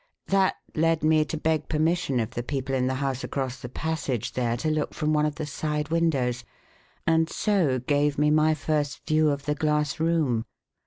[0.29, 4.33] That led me to beg permission of the people in the house across the passage
[4.33, 6.43] there to look from one of the side windows,
[7.05, 10.45] and so gave me my first view of the glass room.